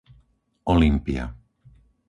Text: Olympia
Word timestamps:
Olympia 0.73 1.25